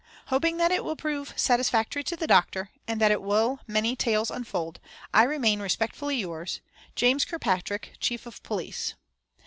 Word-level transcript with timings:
Hoping 0.29 0.57
that 0.57 0.71
it 0.71 0.83
will 0.83 0.95
prove 0.95 1.31
satisfactory 1.37 2.03
to 2.05 2.17
the 2.17 2.25
doctor, 2.25 2.71
and 2.87 2.99
that 2.99 3.11
it 3.11 3.21
will 3.21 3.59
many 3.67 3.95
tales 3.95 4.31
unfold, 4.31 4.79
I 5.13 5.21
remain 5.25 5.59
respectfully 5.61 6.15
yours, 6.17 6.59
"JAS. 6.95 7.23
KIRKPATRICK, 7.23 7.97
Chief 7.99 8.25
of 8.25 8.41
Police. 8.41 8.95